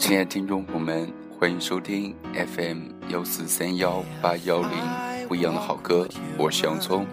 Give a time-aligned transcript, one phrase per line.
[0.00, 4.70] 亲爱的听众朋友们，欢迎收听 FM 幺四三幺八幺零
[5.28, 6.08] 不一样的好歌，
[6.38, 7.06] 我是洋葱。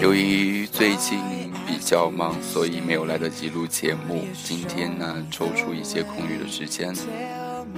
[0.00, 1.20] 由于最近
[1.66, 4.24] 比较忙，所以没有来得及录节目。
[4.42, 6.94] 今天呢，抽出一些空余的时间，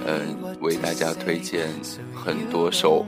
[0.07, 1.67] 嗯，为大家推荐
[2.15, 3.05] 很多首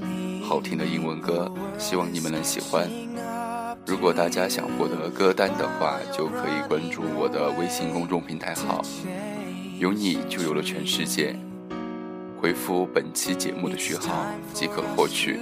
[0.53, 2.87] 好听的英文歌，希望你们能喜欢。
[3.87, 8.79] 如果大家想获得歌单的话，就可以关注我的微信公众平台号
[9.81, 11.35] “有你就有了全世界”，
[12.39, 15.39] 回复本期节目的序号即可获取。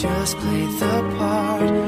[0.00, 1.87] Cause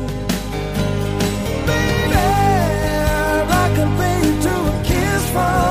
[5.33, 5.70] a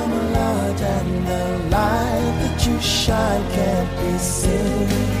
[0.35, 5.20] and the light that you shine can't be seen.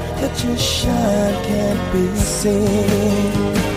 [0.21, 3.70] that your shine can't be seen.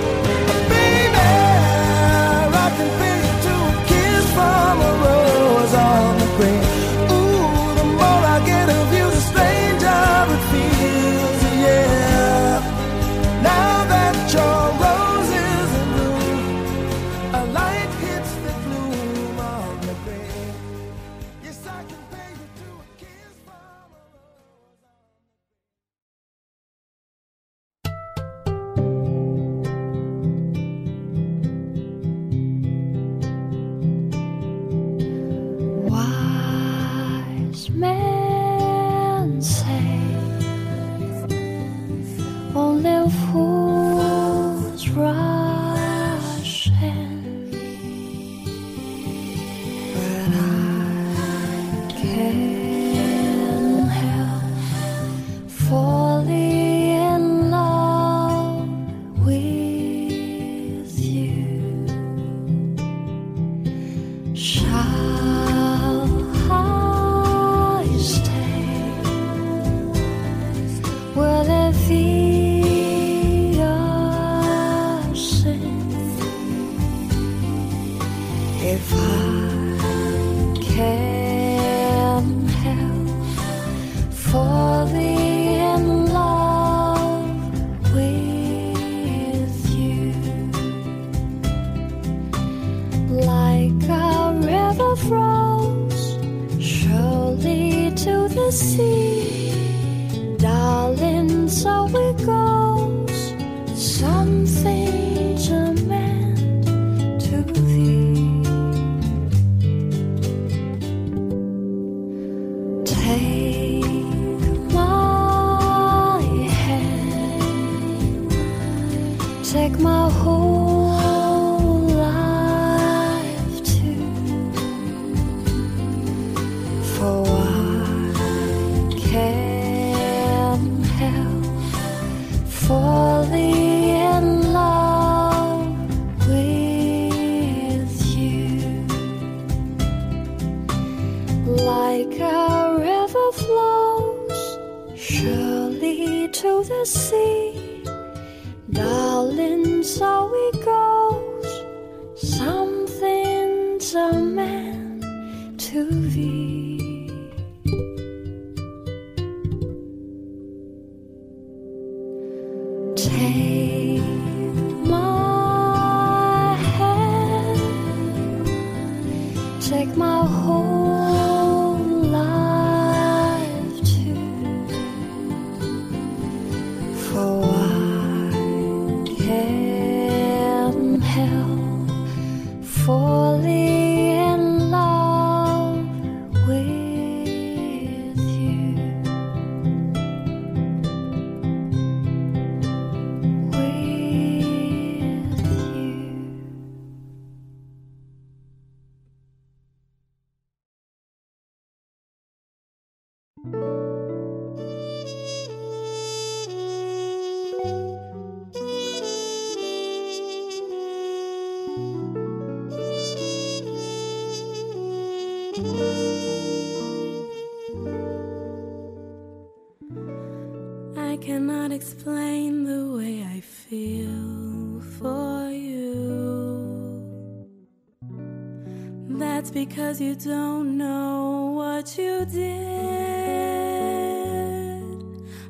[229.08, 232.64] That's because you don't know what you did.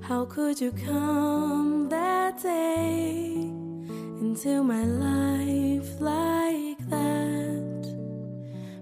[0.02, 3.32] How could you come that day
[4.20, 7.96] into my life like that?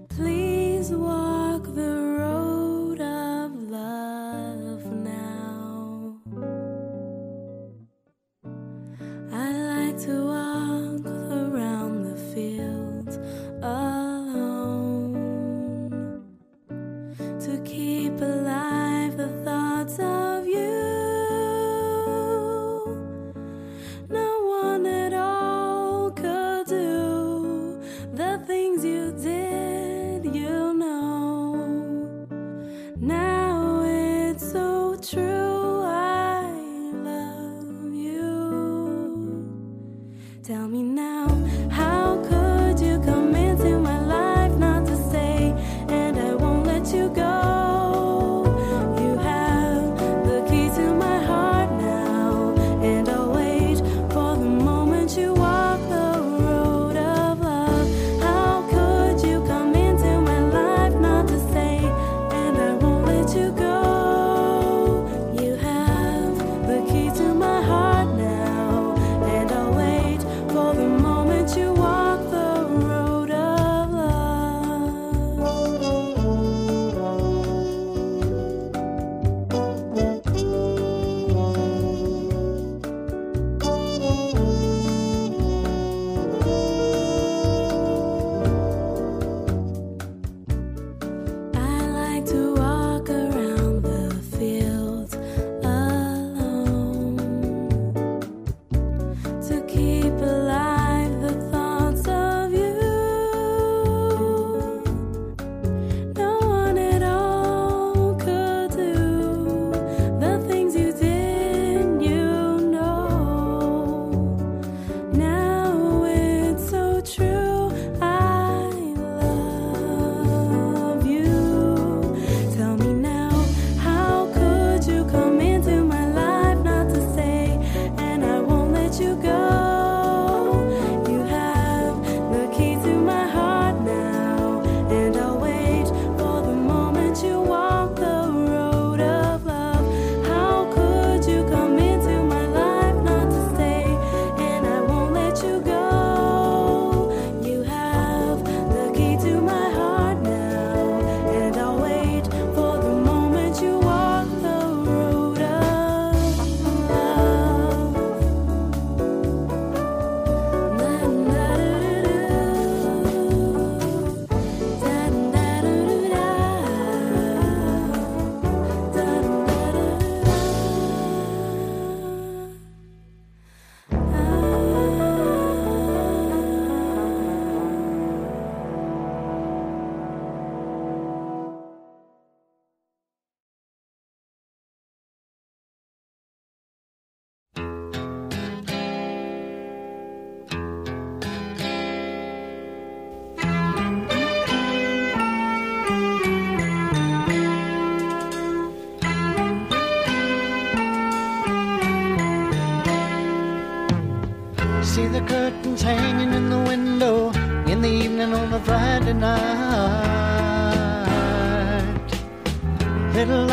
[0.09, 1.42] Please walk.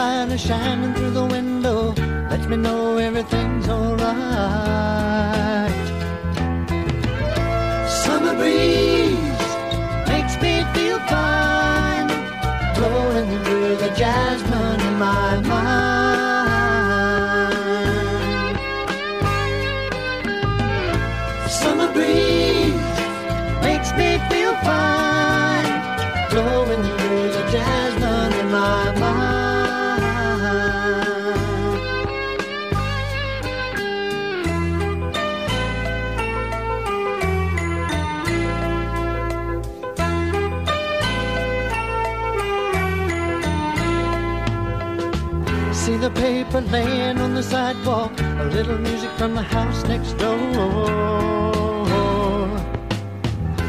[0.00, 1.78] light is shining through the window.
[2.32, 5.59] Let me know everything's alright.
[46.20, 50.38] paper laying on the sidewalk, a little music from the house next door.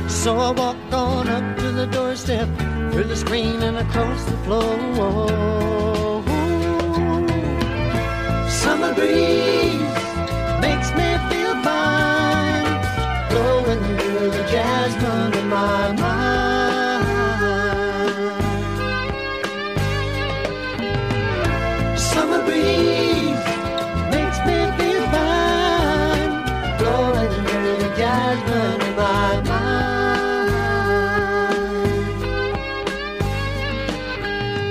[0.09, 2.49] So I walk on up to the doorstep,
[2.91, 4.77] through the screen and across the floor.
[8.63, 9.97] Summer breeze
[10.65, 12.71] makes me feel fine,
[13.29, 16.00] blowing through the jasmine in my
[28.31, 29.97] judgment in my mind.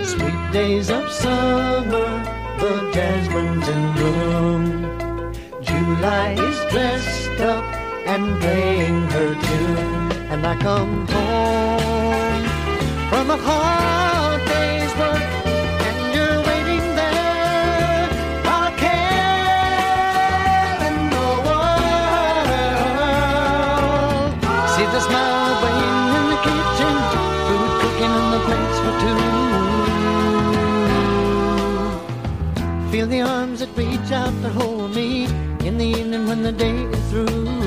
[0.07, 2.11] Sweet days of summer,
[2.59, 4.65] the jasmine's in bloom.
[5.63, 7.65] July is dressed up
[8.07, 10.13] and playing her tune.
[10.33, 12.45] And I come home
[13.11, 15.10] from a hard day's work.
[33.11, 35.25] the arms that reach out to hold me
[35.67, 37.60] in the evening when the day is through.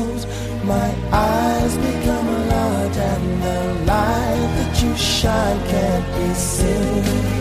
[0.00, 0.26] close,
[0.64, 7.39] my eyes become large and the light that you shine can't be seen.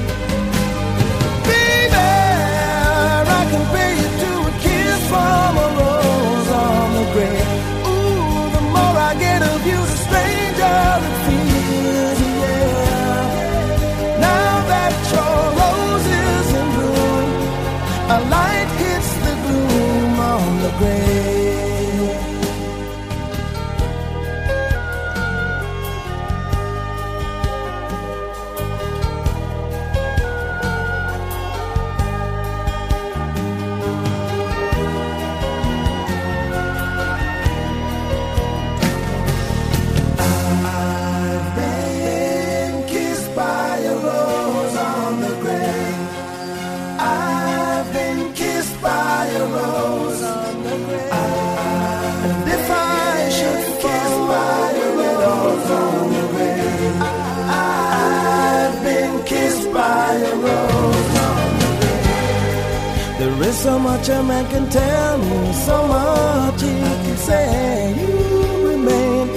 [63.69, 67.93] so much a man can tell me, so much he can say.
[67.99, 69.27] You remain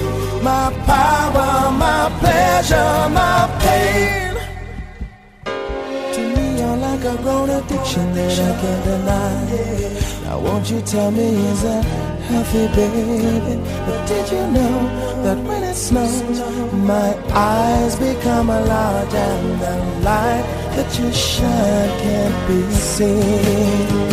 [0.49, 1.51] my power,
[1.85, 4.33] my pleasure, my pain.
[6.15, 9.35] To me, you're like a grown addiction that I can't deny.
[10.23, 11.85] Now, won't you tell me, is that
[12.29, 13.55] healthy, baby?
[13.85, 14.75] But did you know
[15.25, 16.39] that when it snows,
[16.91, 17.09] my
[17.51, 19.75] eyes become large and the
[20.07, 22.59] light that you shine can't be
[22.95, 24.12] seen?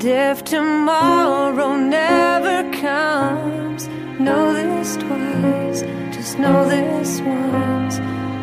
[0.00, 3.88] And if tomorrow never comes,
[4.20, 5.80] know this twice,
[6.14, 7.98] just know this once.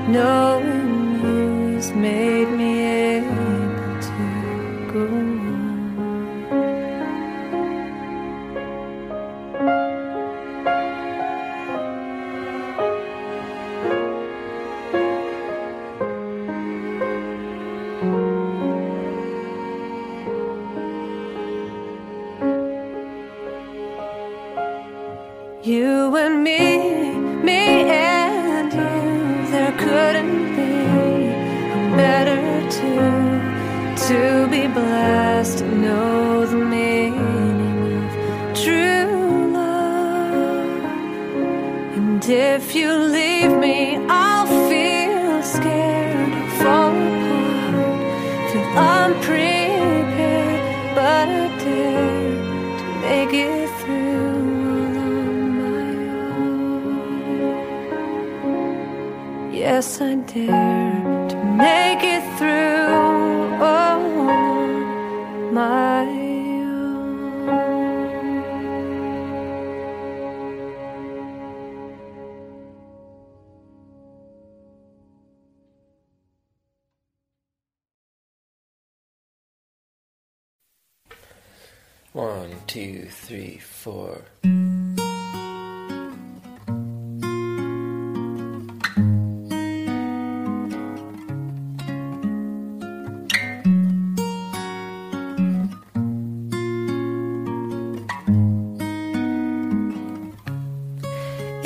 [0.09, 2.49] Knowing you's made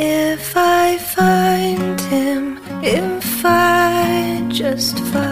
[0.02, 5.29] If I find him, if I just follow,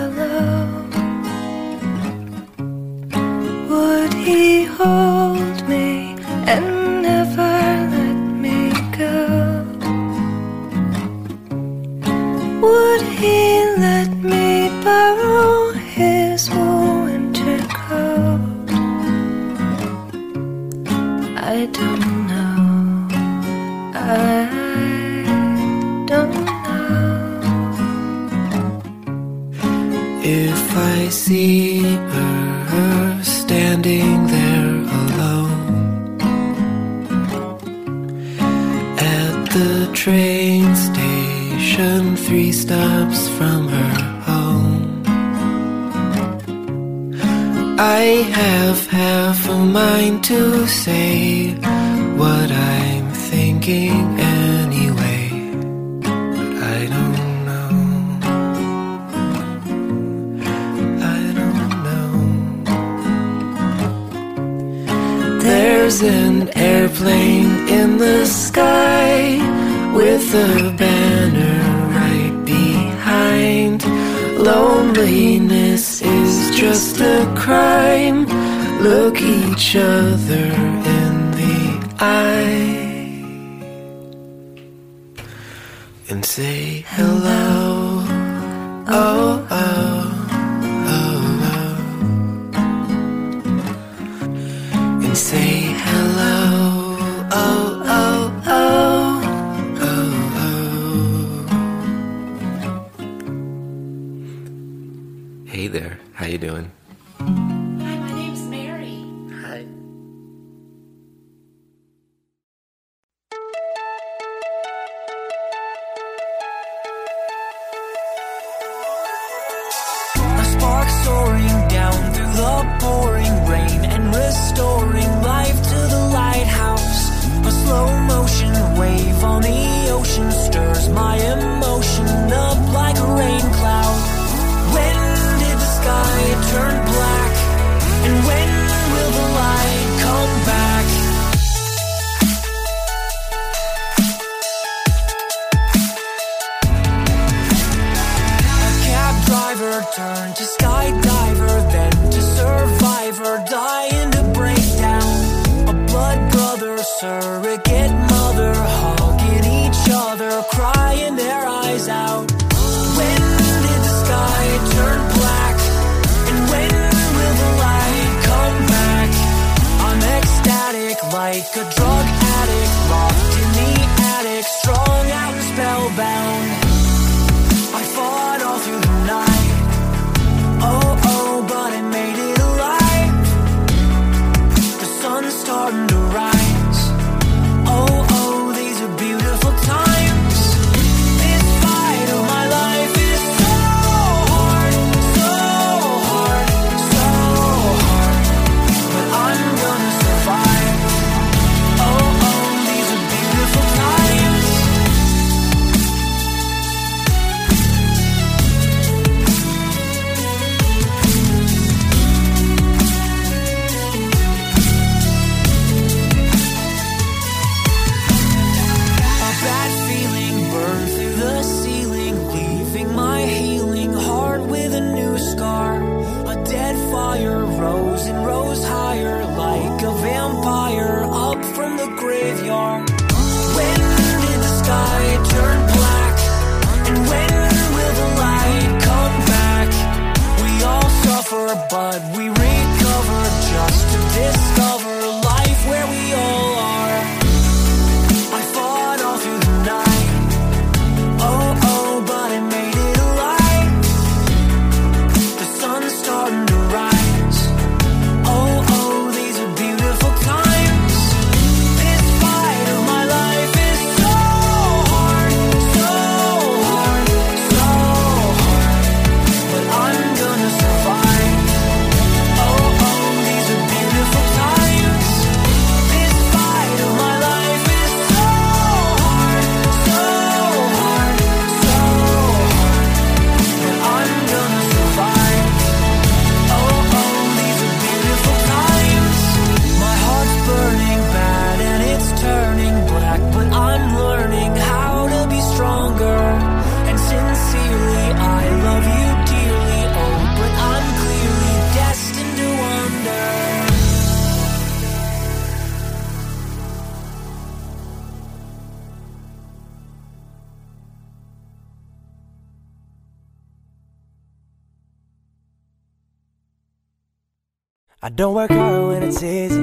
[318.07, 319.59] I don't work hard when it's easy.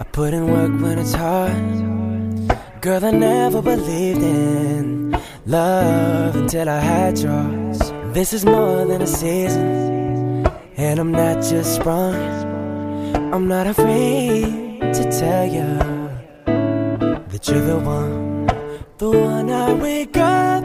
[0.00, 1.54] I put in work when it's hard.
[2.80, 7.78] Girl, I never believed in love until I had yours.
[8.12, 12.16] This is more than a season, and I'm not just sprung.
[13.32, 15.78] I'm not afraid to tell you
[17.30, 18.48] that you're the one,
[18.98, 20.57] the one I wake up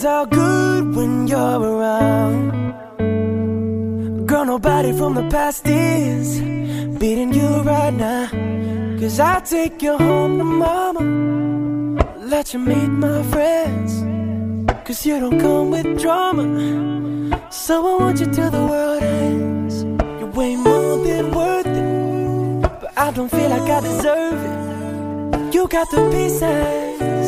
[0.00, 2.48] is all good when you're around.
[4.26, 6.40] Girl, nobody from the past is
[6.98, 8.28] beating you right now.
[8.98, 11.02] Cause I'll take you home to mama.
[12.34, 13.90] Let you meet my friends.
[14.86, 16.44] Cause you don't come with drama.
[17.50, 19.82] So I want you till the world ends.
[20.18, 22.80] You're way more than worth it.
[22.80, 25.54] But I don't feel like I deserve it.
[25.54, 27.19] You got the pieces.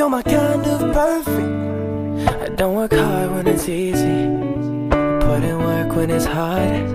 [0.00, 2.42] You're my kind of perfect.
[2.42, 4.24] I don't work hard when it's easy.
[5.26, 6.86] Put in work when it's hard.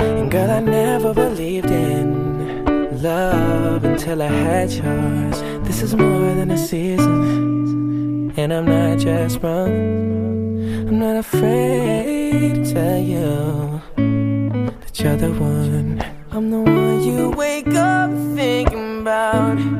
[0.00, 5.42] And girl, I never believed in love until I had yours.
[5.68, 8.32] This is more than a season.
[8.38, 10.88] And I'm not just wrong.
[10.88, 13.82] I'm not afraid to tell you
[14.80, 16.02] that you're the one.
[16.30, 19.79] I'm the one you wake up thinking about.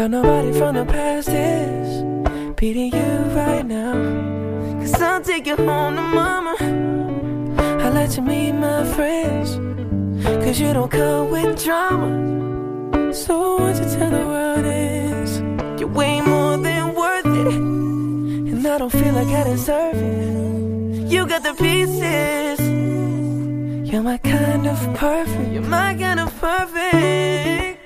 [0.00, 3.92] Got nobody from the past is beating you right now.
[4.80, 6.56] Cause I'll take you home to mama.
[7.82, 9.56] I'll let you meet my friends.
[10.24, 13.12] Cause you don't come with drama.
[13.12, 15.38] So what you tell the world is
[15.78, 17.54] you're way more than worth it.
[18.52, 21.12] And I don't feel like I deserve it.
[21.12, 22.58] You got the pieces.
[23.92, 25.52] You're my kind of perfect.
[25.52, 27.79] You're my kind of perfect.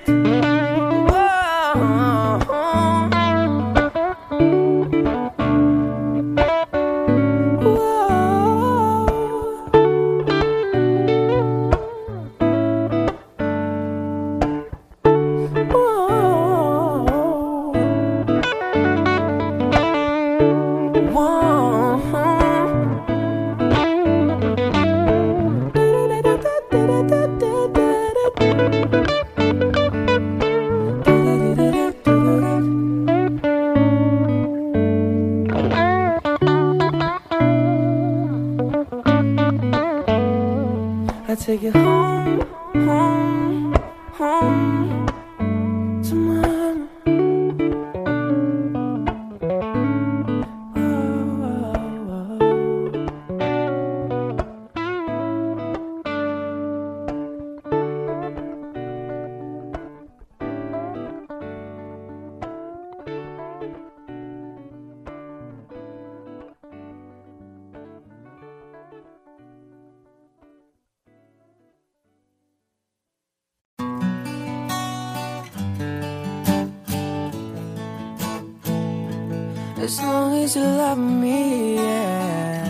[80.45, 82.67] You love me, yeah.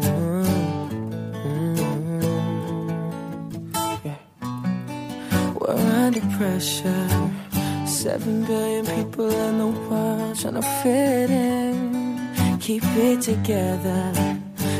[0.00, 0.46] Mm,
[4.02, 4.16] yeah.
[5.60, 7.08] We're under pressure.
[7.86, 12.58] Seven billion people in the world trying to fit in.
[12.60, 14.12] Keep it together.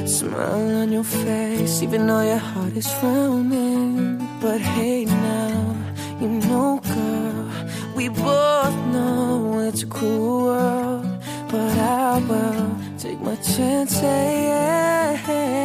[0.07, 4.27] Smile on your face, even though your heart is frowning.
[4.41, 5.77] But hey, now,
[6.19, 7.51] you know, girl,
[7.95, 10.36] we both know it's cruel
[14.01, 15.57] chances.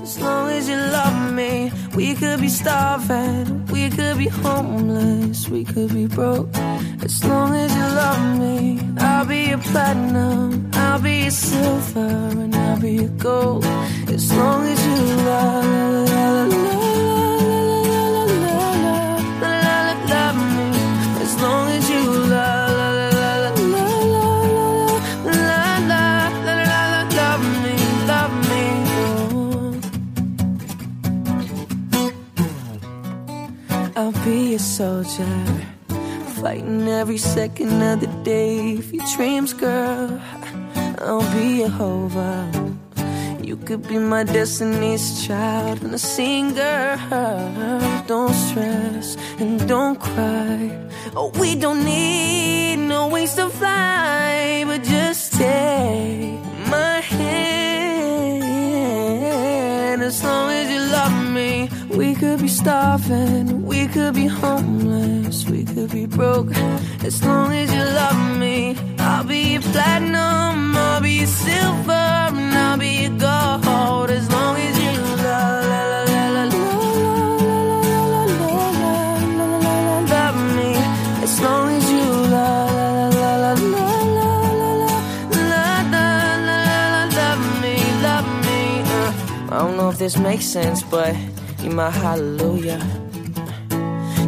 [0.00, 5.64] As long as you love me, we could be starving, we could be homeless, we
[5.64, 6.48] could be broke.
[7.02, 12.54] As long as you love me, I'll be a platinum, I'll be a silver, and
[12.54, 13.64] I'll be a gold.
[14.08, 15.64] As long as you love,
[16.10, 16.73] love, love,
[34.74, 35.38] soldier,
[36.40, 40.20] fighting every second of the day for your dreams, girl.
[40.98, 42.50] I'll be a Hova.
[43.40, 46.98] You could be my destiny's child and a singer.
[48.08, 50.76] Don't stress and don't cry.
[51.14, 57.22] Oh, we don't need no wings to fly, but just take my hand
[60.02, 60.73] as long as.
[61.96, 66.50] We could be starving, we could be homeless, we could be broke.
[67.04, 72.52] As long as you love me, I'll be your platinum, I'll be your silver, and
[72.52, 74.10] I'll be your gold.
[74.10, 74.92] As long as you
[75.22, 76.44] love, la, la, la,
[80.10, 80.70] la, me.
[81.22, 82.74] As long as you love.
[89.54, 91.14] I don't know if this makes sense, but
[91.64, 92.80] you my hallelujah.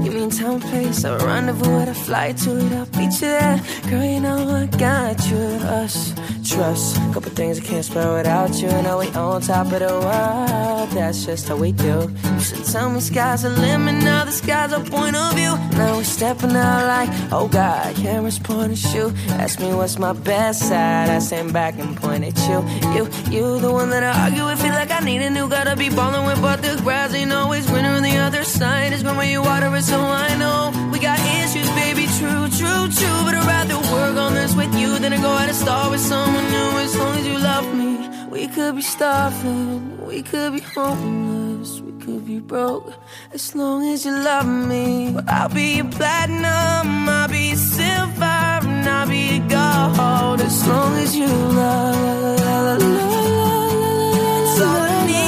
[0.02, 3.60] You mean time, place, a rendezvous, I'd fly to it, I'll meet you there.
[3.90, 6.12] Girl, you know I got you, us,
[6.46, 6.96] trust.
[7.12, 10.90] Couple things I can't spell without you, and now we on top of the world.
[10.90, 12.10] That's just how we do.
[12.34, 15.54] You should tell me sky's the limit, now the sky's a point of view.
[15.78, 19.12] Now we're stepping out like, oh God, cameras point and shoot.
[19.28, 22.58] Ask me what's my best side, I stand back and point at you.
[22.94, 25.48] You, you, the one that I argue with, feel like I need a new.
[25.48, 28.92] Gotta be ballin' with, but the grass ain't always greener on the other side.
[28.92, 32.06] It's green when you water it, so I know we got issues, baby.
[32.18, 33.18] True, true, true.
[33.26, 36.00] But I'd rather work on this with you than to go out and start with
[36.00, 36.70] someone new.
[36.86, 37.90] As long as you love me,
[38.30, 42.94] we could be starving, we could be homeless, we could be broke.
[43.32, 48.24] As long as you love me, well, I'll be your platinum, I'll be your silver,
[48.24, 50.40] and I'll be your gold.
[50.40, 55.14] As long as you love, love, love, love, that's all I need.
[55.14, 55.25] That's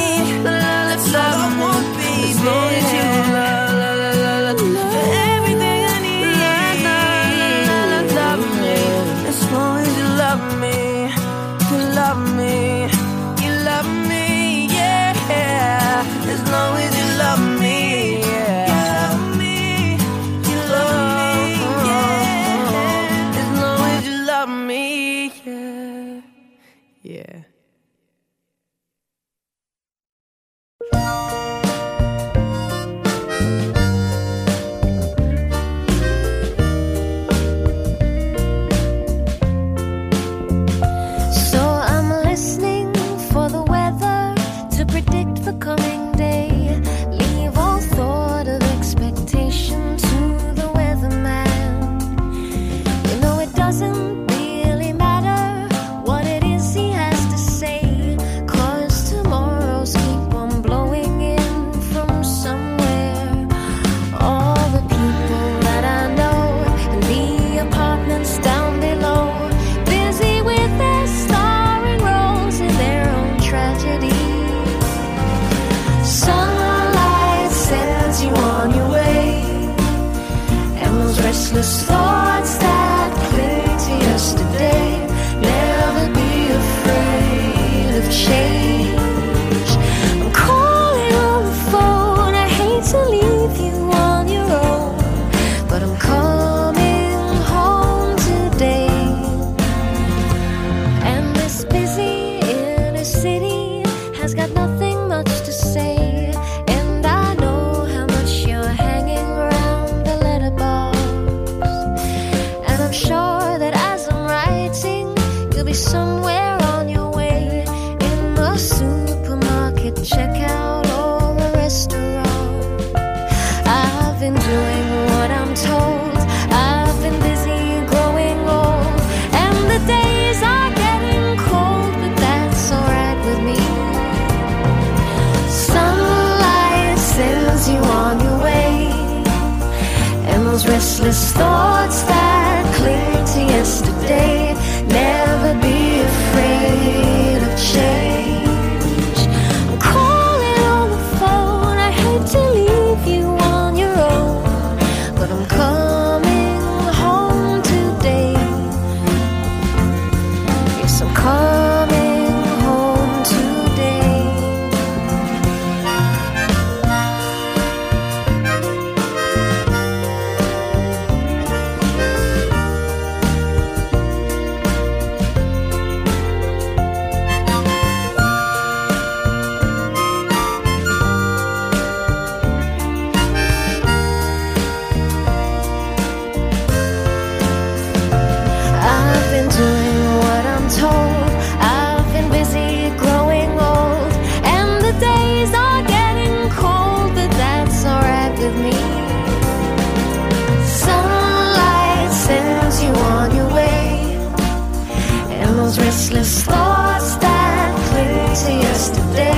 [208.79, 209.38] yesterday.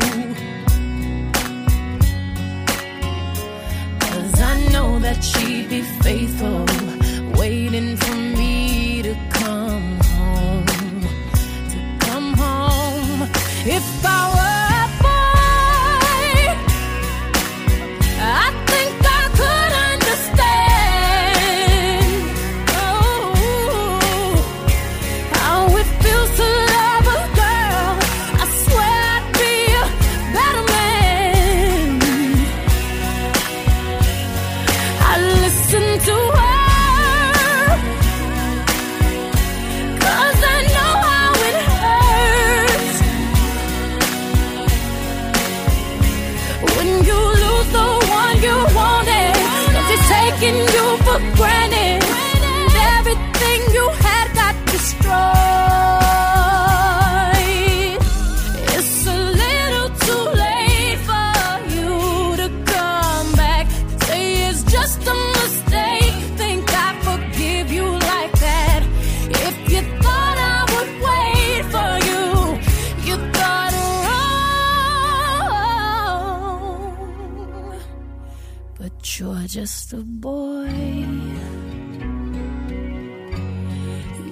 [4.71, 6.65] Know that she'd be faithful,
[7.39, 10.65] waiting for me to come home.
[11.73, 13.21] To come home.
[13.65, 14.40] If I were
[79.51, 80.69] just a boy.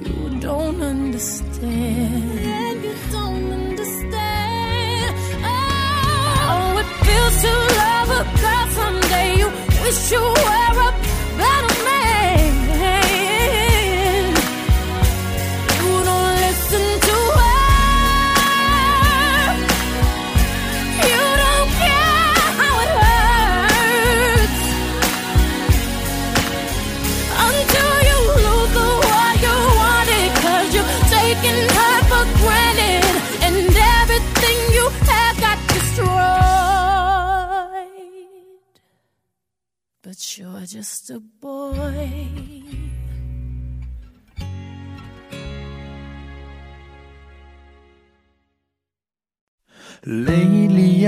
[0.07, 2.83] You don't understand.
[2.85, 5.15] You don't understand.
[5.43, 9.29] Oh, it feels to love a girl someday.
[9.39, 9.47] You
[9.83, 10.23] wish you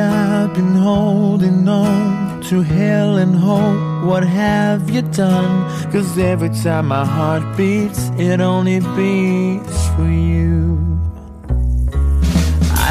[0.02, 4.04] I've been holding on to hell and hope.
[4.04, 5.54] What have you done?
[5.92, 10.78] Cause every time my heart beats, it only beats for you.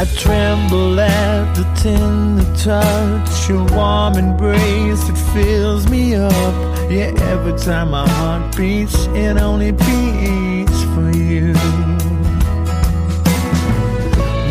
[0.01, 6.55] I tremble at the tender touch, your warm embrace, it fills me up.
[6.91, 11.53] Yeah, every time my heart beats, it only beats for you.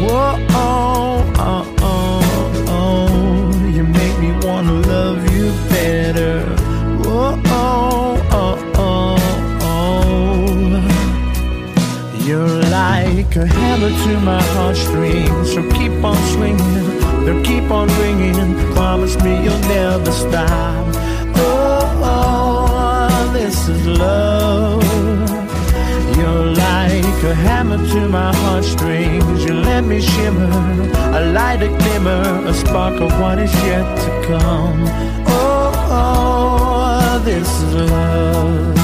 [0.02, 1.99] Whoa, oh, oh, oh,
[13.30, 18.56] like a hammer to my heartstrings, so keep on swinging, they'll keep on ringing.
[18.74, 20.88] Promise me you'll never stop.
[21.36, 24.84] Oh, oh, this is love.
[26.18, 29.44] You're like a hammer to my heartstrings.
[29.46, 30.50] You let me shimmer,
[31.14, 34.86] a light, a glimmer, a spark of what is yet to come.
[35.28, 38.79] Oh, oh, this is love.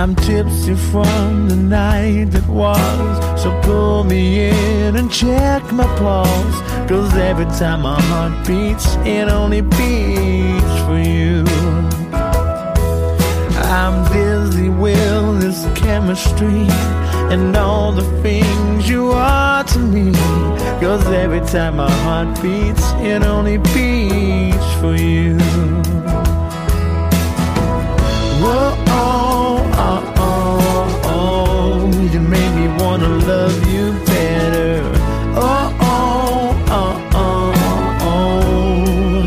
[0.00, 3.42] I'm tipsy from the night that was.
[3.42, 6.60] So pull me in and check my pulse.
[6.88, 11.42] Cause every time my heart beats, it only beats for you.
[13.80, 16.68] I'm dizzy with this chemistry
[17.34, 20.12] and all the things you are to me.
[20.80, 25.36] Cause every time my heart beats, it only beats for you.
[28.40, 28.77] Whoa,
[32.98, 34.82] wanna love you better.
[35.36, 37.52] Oh, oh, oh, oh,
[38.10, 39.22] oh.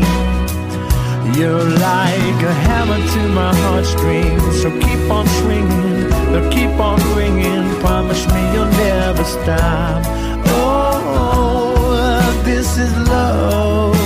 [1.36, 7.80] You're like a hammer to my heartstrings, so keep on swinging, they'll keep on ringing.
[7.80, 10.02] Promise me you'll never stop.
[10.46, 13.96] Oh, this is love.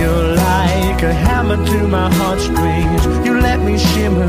[0.00, 3.04] You're like a hammer to my heartstrings.
[3.26, 4.26] You let me shimmer,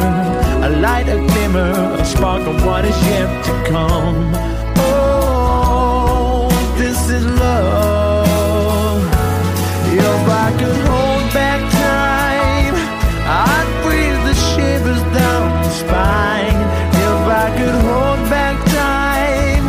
[0.64, 4.32] a light, a glimmer, a spark of what is yet to come.
[4.78, 9.01] Oh, this is love.
[9.91, 12.76] If I could hold back time,
[13.49, 16.62] I'd breathe the shivers down my spine.
[17.09, 19.66] If I could hold back time,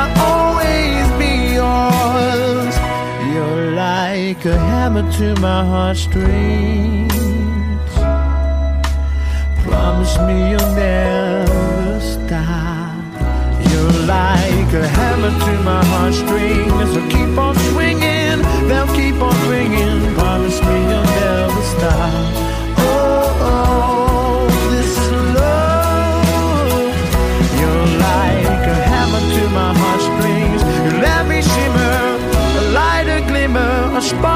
[0.00, 2.74] I'd always be yours.
[3.32, 7.15] You're like a hammer to my heartstrings.
[10.16, 12.96] Promise me you'll never stop.
[13.68, 16.88] You're like a hammer to my heartstrings.
[16.94, 20.14] So keep on swinging, they'll keep on ringing.
[20.14, 22.32] Promise me you'll never stop.
[22.78, 26.88] Oh, oh, this is love.
[27.60, 30.62] You're like a hammer to my heartstrings.
[30.84, 31.98] You let me shimmer,
[32.60, 34.35] a light, a glimmer, a spark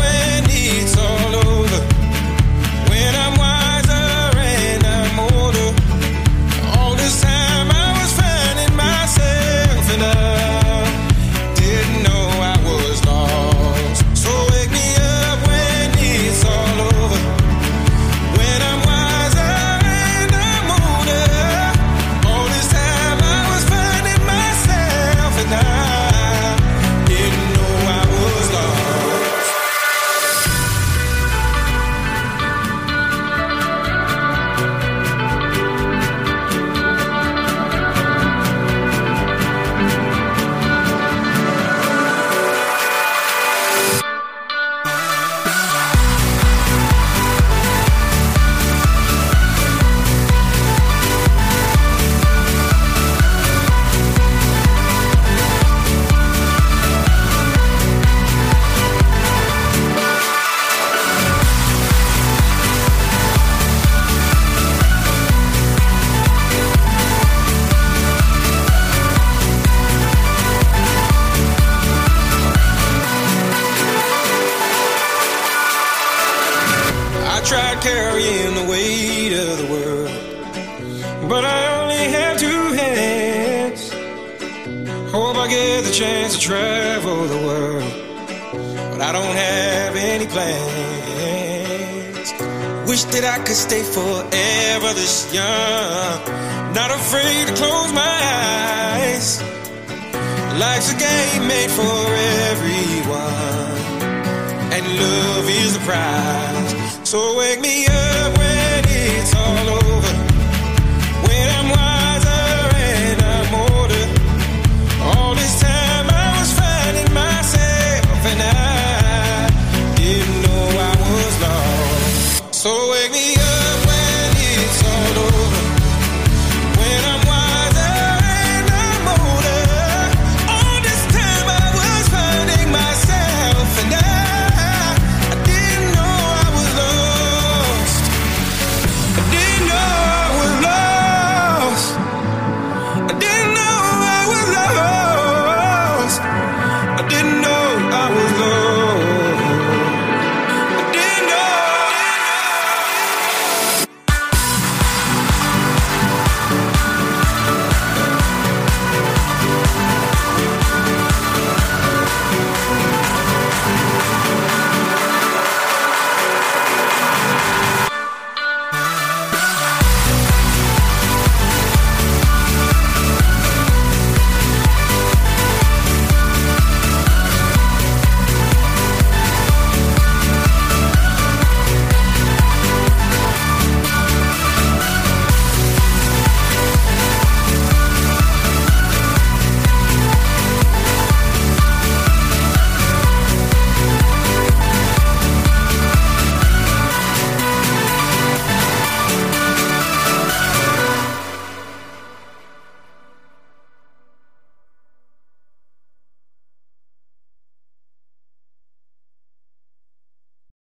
[107.61, 108.40] me up.